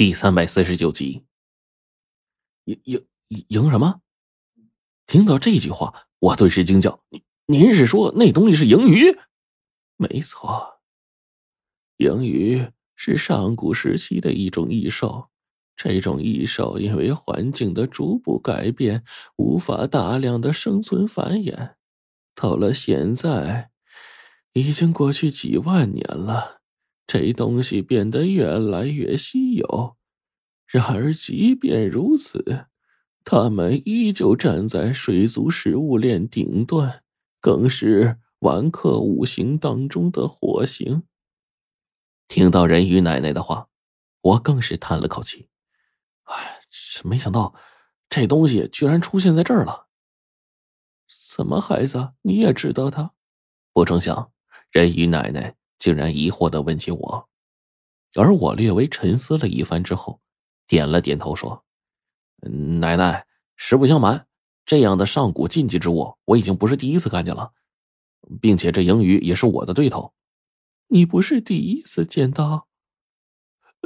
[0.00, 1.26] 第三百四十九集，
[2.64, 3.06] 赢赢
[3.48, 4.00] 赢什么？
[5.06, 9.18] 听到这句话，我顿时惊叫：“您您是说那东西是银鱼？”
[10.00, 10.80] 没错，
[11.98, 15.28] 银鱼是上古时期的一种异兽。
[15.76, 19.04] 这种异兽因为环境的逐步改变，
[19.36, 21.74] 无法大量的生存繁衍。
[22.34, 23.70] 到了现在，
[24.54, 26.59] 已经过去几万年了。
[27.12, 29.96] 这东西变得越来越稀有，
[30.64, 32.66] 然而即便如此，
[33.24, 37.02] 他们依旧站在水族食物链顶端，
[37.40, 41.02] 更是顽克五行当中的火星。
[42.28, 43.66] 听到人鱼奶奶的话，
[44.20, 45.48] 我更是叹了口气
[46.30, 46.60] ：“哎，
[47.02, 47.56] 没想到
[48.08, 49.88] 这东西居然出现在这儿了。
[51.36, 53.14] 怎么，孩子，你也知道它？
[53.72, 54.30] 不成想，
[54.70, 57.28] 人鱼奶奶。”竟然疑惑的问起我，
[58.14, 60.20] 而我略微沉思了一番之后，
[60.68, 61.64] 点了点头说
[62.78, 64.26] ：“奶奶，实不相瞒，
[64.66, 67.52] 这样的上古禁忌之物，我已经不是第一次看见了，
[68.42, 70.12] 并且这银鱼也是我的对头。
[70.88, 72.68] 你不是第一次见到？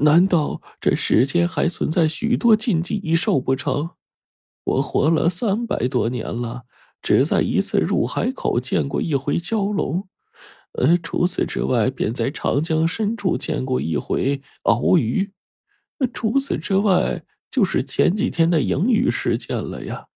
[0.00, 3.90] 难道这世间还存在许多禁忌异兽不成？
[4.64, 6.64] 我活了三百多年了，
[7.00, 10.08] 只在一次入海口见过一回蛟龙。”
[10.76, 15.32] 呃，除此之外，便在长江深处见过一回鳌鱼。
[16.12, 20.08] 除此之外，就是前几天的银鱼事件了呀。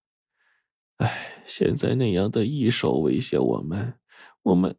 [0.97, 3.95] 哎，现在那样的异兽威胁我们，
[4.43, 4.75] 我们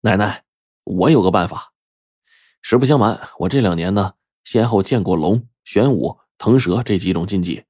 [0.00, 0.42] 奶奶，
[0.82, 1.72] 我有个办法。
[2.60, 7.62] 实不相瞒，我这两年呢，先后见过龙、玄武、腾蛇这几种禁忌，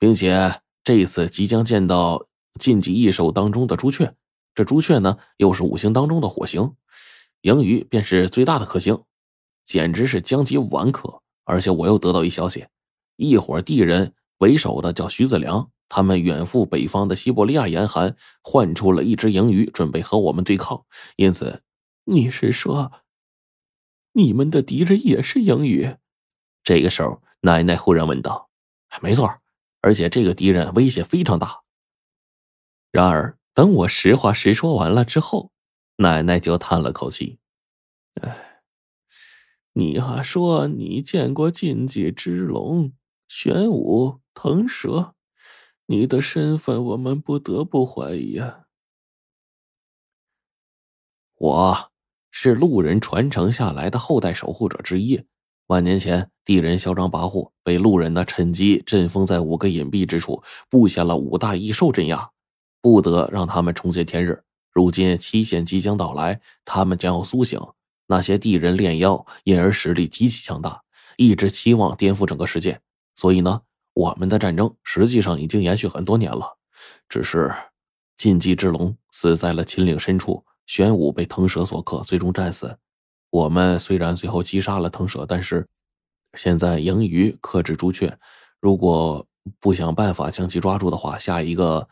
[0.00, 2.26] 并且这一次即将见到
[2.58, 4.16] 禁忌异兽当中的朱雀。
[4.56, 6.74] 这朱雀呢，又是五行当中的火星，
[7.42, 9.04] 银鱼便是最大的克星，
[9.66, 11.20] 简直是将及完克。
[11.44, 12.66] 而且我又得到一消息，
[13.16, 20.86] 一伙地人为首的叫徐子良，他们远赴北方的西伯利亚严寒，换出了一只银鱼，准备和我们对抗。
[21.16, 21.62] 因此，
[22.04, 22.90] 你是说，
[24.12, 25.96] 你们的敌人也是银鱼？
[26.64, 28.48] 这个时候，奶奶忽然问道
[29.02, 29.30] ：“没错，
[29.82, 31.60] 而且这个敌人威胁非常大。”
[32.90, 33.35] 然而。
[33.56, 35.50] 等我实话实说完了之后，
[35.96, 37.38] 奶奶就叹了口气
[38.20, 38.60] ：“哎，
[39.72, 42.92] 你还说你见过禁忌之龙、
[43.26, 45.14] 玄武、腾蛇，
[45.86, 48.64] 你的身份我们不得不怀疑啊。
[51.36, 51.90] 我
[52.30, 55.24] 是路人传承下来的后代守护者之一。
[55.68, 62.32] 万年前，地人嚣张跋扈，被路人呢趁机镇封在五个隐蔽之处，布下了五大异兽镇压。”
[62.80, 64.42] 不得让他们重见天日。
[64.72, 67.58] 如今期限即将到来，他们将要苏醒。
[68.08, 70.82] 那些地人炼妖，因而实力极其强大，
[71.16, 72.78] 一直期望颠覆整个世界。
[73.16, 73.62] 所以呢，
[73.94, 76.58] 我们的战争实际上已经延续很多年了。
[77.08, 77.52] 只是
[78.16, 82.78] 禁忌之龙死在了秦岭深处，玄武被腾蛇所克，最终战死。
[83.30, 85.66] 我们虽然最后击杀了腾蛇，但是
[86.34, 88.16] 现在盈余克制朱雀，
[88.60, 89.26] 如果
[89.58, 91.88] 不想办法将其抓住的话，下一个。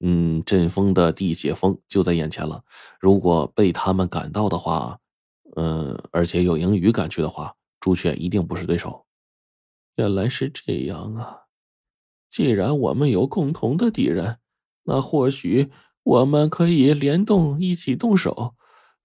[0.00, 2.62] 嗯，阵风的地解封就在眼前了。
[3.00, 4.98] 如果被他们赶到的话，
[5.56, 9.06] 嗯，而且有盈余赶去的话，朱雀一定不是对手。
[9.96, 11.44] 原来是这样啊！
[12.28, 14.38] 既然我们有共同的敌人，
[14.84, 15.70] 那或许
[16.02, 18.54] 我们可以联动一起动手。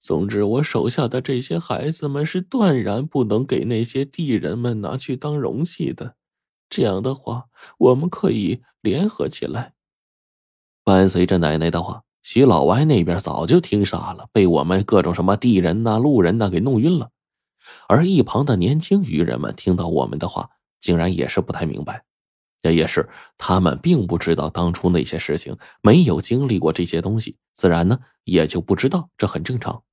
[0.02, 6.16] 总之，我手下的这些孩子们是断然不能给那些地人们拿去当容器的。
[6.70, 7.46] 这样的话，
[7.78, 9.74] 我们可以联合起来。
[10.84, 17.12] 伴随着奶奶的话，徐老歪那边早就听傻了，被我们各种什么地人呐、路人呐给弄晕了。
[17.88, 20.50] 而一旁的年轻渔人们听到我们的话，
[20.80, 22.04] 竟然也是不太明白。
[22.62, 29.84] 这也是他们并不知道当初那些事情，没有经历过这些东西，自然呢也就不知道，这很正常。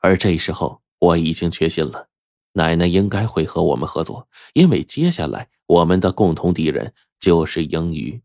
[0.00, 2.08] 而这时候，我已经确信了，
[2.52, 8.22] 奶奶应该会和我们合作，因为接下来我们的共同敌人就是英语。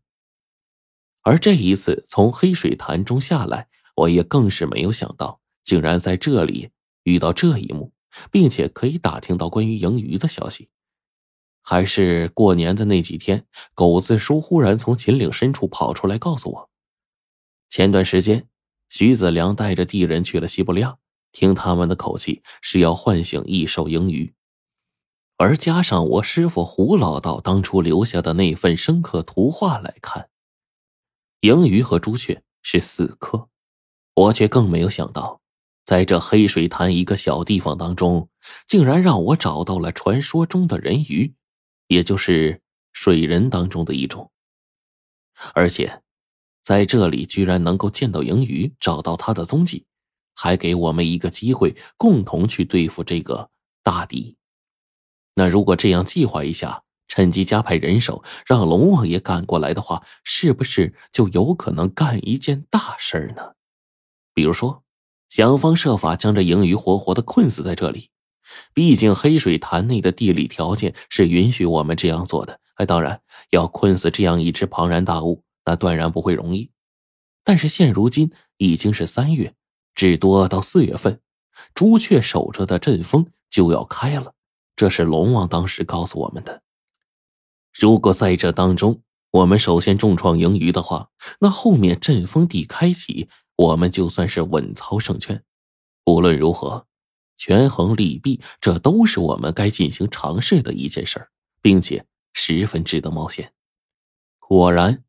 [1.26, 6.70] 而这一次从黑水潭中下来，我也更是没有想到，竟然在这里
[7.02, 7.92] 遇到这一幕，
[8.30, 10.68] 并且可以打听到关于盈余的消息。
[11.62, 13.44] 还是过年的那几天，
[13.74, 16.70] 狗子叔忽然从秦岭深处跑出来告诉我，
[17.68, 18.46] 前段时间
[18.88, 20.98] 徐子良带着地人去了西伯利亚，
[21.32, 24.32] 听他们的口气是要唤醒异兽盈余，
[25.38, 30.28] 而加上我师傅胡老道当初留下的那份深刻图画来看。
[31.46, 33.48] 盈鱼和朱雀是死磕，
[34.14, 35.40] 我却更没有想到，
[35.84, 38.28] 在这黑水潭一个小地方当中，
[38.66, 41.36] 竟然让我找到了传说中的人鱼，
[41.86, 42.60] 也就是
[42.92, 44.32] 水人当中的一种。
[45.54, 46.02] 而且，
[46.62, 49.86] 在这里居然能够见到银鱼，找到他的踪迹，
[50.34, 53.50] 还给我们一个机会，共同去对付这个
[53.84, 54.36] 大敌。
[55.36, 63.52] 那如果这样计划一下，趁机加派人手，让龙王爷赶过来的话，是不是就有可能干一件大事呢？
[64.34, 64.82] 比如说。
[65.28, 68.10] 想方设法将这银鱼活活的困死在这里，
[68.72, 72.60] 毕竟黑水潭内的地理条件是允许我们这样做的。
[72.76, 73.20] 哎，当然
[73.50, 76.70] 要困死这样一只庞然大物，那断然不会容易。
[77.42, 79.52] 但是现如今已经是三月，
[79.96, 81.20] 至多到四月份，
[81.74, 84.32] 朱雀守着的阵风就要开了。
[84.76, 86.62] 这是龙王当时告诉我们的。
[87.78, 93.28] 如果在这当中我们首先重创盈余的话，那后面阵风地开启。
[93.56, 95.42] 我们就算是稳操胜券，
[96.04, 96.86] 无论如何，
[97.38, 101.28] 权衡利弊，这都是我们该进行尝试的一件事
[101.62, 103.54] 并且十分值得冒险。
[104.38, 105.04] 果然，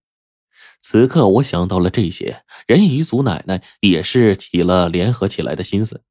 [0.80, 6.04] 此刻我想到了这些，人鱼族奶奶也是起了联合起来的心思。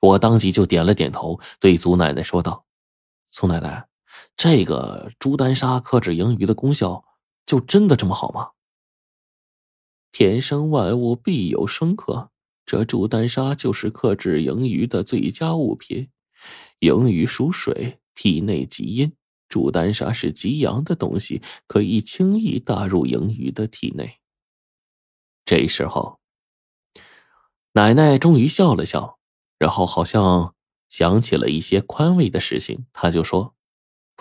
[0.00, 2.64] 我当即就点了点头，对祖奶奶说道
[3.30, 3.86] ：“祖奶奶，
[4.36, 7.04] 这个朱丹砂克制盈余的功效，
[7.46, 8.50] 就真的这么好吗？”
[10.12, 12.30] 天生万物必有生克，
[12.66, 16.10] 这朱丹砂就是克制盈余的最佳物品。
[16.80, 19.12] 盈余属水，体内极阴，
[19.48, 24.18] 朱丹砂是极阳的东西，可以轻易打入盈余的体内。
[25.44, 26.18] 这时候，
[27.72, 29.18] 奶奶终于笑了笑，
[29.58, 30.54] 然后好像
[30.88, 33.54] 想起了一些宽慰的事情，她就说：“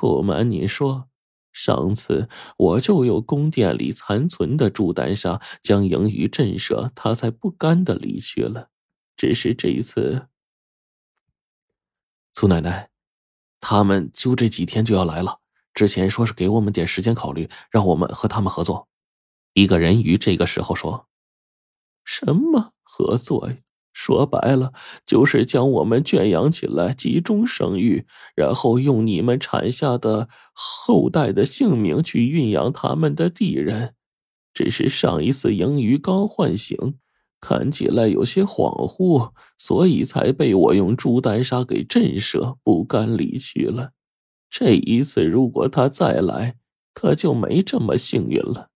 [0.02, 1.08] 不瞒你说。”
[1.54, 8.70] 上次我就有宫殿里残存的朱丹砂，将盈余震慑，他才不甘的离去了。
[9.18, 10.28] 只是这一次，
[12.34, 12.90] 苏奶奶，
[13.60, 15.42] 他们就这几天就要来了。
[15.74, 18.88] 之前说是给我们点时间考虑，让我们和他们合作。
[19.54, 21.10] 一个人鱼这个时候说
[22.06, 23.58] ：“什么合作呀？”
[23.94, 24.72] 说白了，
[25.06, 28.06] 就是将我们圈养起来，集中生育，
[28.36, 33.94] 然后用你们产下的后代的性命去孕养他们的敌人。
[34.54, 36.78] 只是上一次盈余刚唤醒，
[37.40, 43.92] 看起来有些恍惚，所以才被我用朱丹砂给震慑，不甘离去了。
[44.50, 46.56] 这一次如果他再来，
[46.94, 48.71] 可就没这么幸运了。